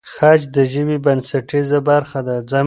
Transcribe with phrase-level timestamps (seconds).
[0.13, 2.35] خج د ژبې بنسټیزه برخه ده.